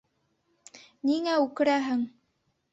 Ниңә 1.11 1.37
үкерәһең? 1.45 2.05